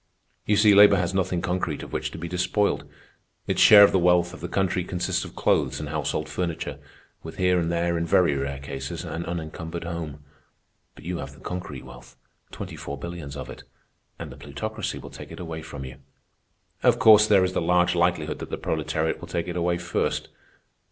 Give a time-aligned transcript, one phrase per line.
[0.47, 2.89] "You see, labor has nothing concrete of which to be despoiled.
[3.45, 6.79] Its share of the wealth of the country consists of clothes and household furniture,
[7.21, 10.23] with here and there, in very rare cases, an unencumbered home.
[10.95, 12.15] But you have the concrete wealth,
[12.49, 13.63] twenty four billions of it,
[14.17, 15.97] and the Plutocracy will take it away from you.
[16.81, 20.29] Of course, there is the large likelihood that the proletariat will take it away first.